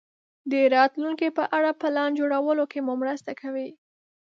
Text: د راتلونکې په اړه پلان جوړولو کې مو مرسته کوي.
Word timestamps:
د 0.51 0.53
راتلونکې 0.75 1.27
په 1.37 1.43
اړه 1.57 1.71
پلان 1.81 2.09
جوړولو 2.19 2.63
کې 2.71 2.79
مو 2.85 2.93
مرسته 3.01 3.31
کوي. 3.41 3.69